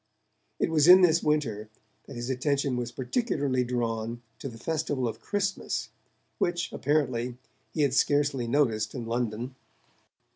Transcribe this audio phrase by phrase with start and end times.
[0.59, 1.69] It was in this winter
[2.07, 5.89] that his attention was particularly drawn to the festival of Christmas,
[6.39, 7.37] which, apparently,
[7.71, 9.53] he had scarcely noticed in London.